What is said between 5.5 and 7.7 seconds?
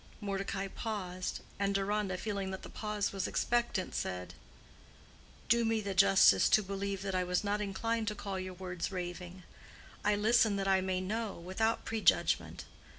me the justice to believe that I was not